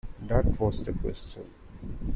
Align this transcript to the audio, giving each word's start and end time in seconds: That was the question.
That 0.29 0.59
was 0.59 0.83
the 0.83 0.93
question. 0.93 1.45